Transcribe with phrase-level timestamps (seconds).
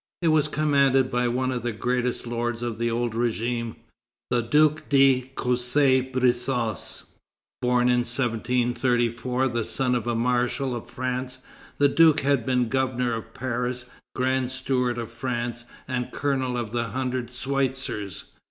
[0.23, 3.75] It was commanded by one of the greatest lords of the old régime,
[4.31, 7.03] the Duke de Cossé Brissac.
[7.61, 11.43] Born in 1734, the son of a marshal of France,
[11.77, 13.85] the Duke had been governor of Paris,
[14.15, 18.23] grand steward of France, and colonel of the Hundred Switzers.